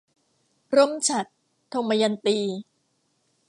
[0.77, 1.29] ร่มฉัตร-
[1.73, 2.37] ทมยันตี